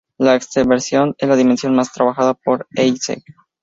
La 0.17 0.33
extraversión 0.35 1.13
es 1.19 1.29
la 1.29 1.35
dimensión 1.35 1.75
más 1.75 1.93
trabajada 1.93 2.33
por 2.33 2.65
Eysenck. 2.73 3.23